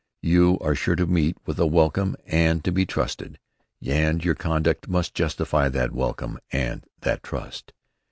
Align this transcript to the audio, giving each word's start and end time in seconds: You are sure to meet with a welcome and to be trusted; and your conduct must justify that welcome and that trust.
You 0.23 0.57
are 0.61 0.73
sure 0.73 0.95
to 0.95 1.05
meet 1.05 1.37
with 1.45 1.59
a 1.59 1.67
welcome 1.67 2.15
and 2.25 2.63
to 2.63 2.71
be 2.71 2.87
trusted; 2.87 3.37
and 3.85 4.25
your 4.25 4.33
conduct 4.33 4.87
must 4.87 5.13
justify 5.13 5.69
that 5.69 5.91
welcome 5.91 6.39
and 6.51 6.83
that 7.01 7.21
trust. 7.21 7.71